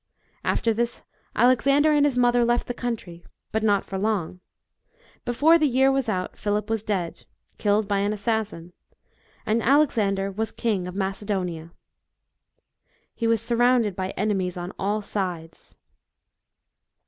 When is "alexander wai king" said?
9.61-10.87